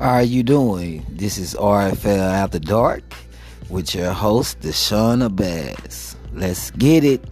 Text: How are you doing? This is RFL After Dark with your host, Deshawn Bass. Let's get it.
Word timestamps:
How 0.00 0.12
are 0.12 0.22
you 0.22 0.42
doing? 0.42 1.04
This 1.10 1.36
is 1.36 1.54
RFL 1.54 2.32
After 2.32 2.58
Dark 2.58 3.02
with 3.68 3.94
your 3.94 4.12
host, 4.12 4.58
Deshawn 4.60 5.36
Bass. 5.36 6.16
Let's 6.32 6.70
get 6.70 7.04
it. 7.04 7.22